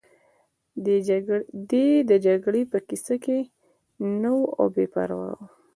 [1.73, 3.39] دی د جګړې په کیسه کې
[4.21, 5.41] نه و او بې پروا و